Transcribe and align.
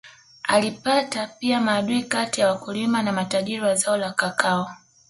Alipata 0.43 1.27
pia 1.27 1.61
maadui 1.61 2.03
kati 2.03 2.41
ya 2.41 2.47
wakulima 2.47 3.03
na 3.03 3.11
matajiri 3.11 3.61
wa 3.61 3.75
zao 3.75 3.97
la 3.97 4.11
kakao 4.11 4.69